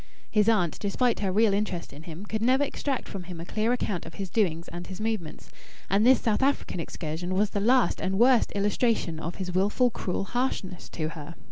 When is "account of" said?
3.71-4.15